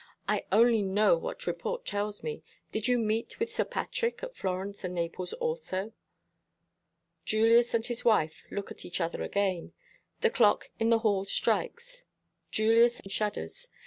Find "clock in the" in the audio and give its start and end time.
10.31-10.97